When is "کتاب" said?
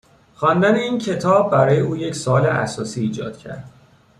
0.97-1.51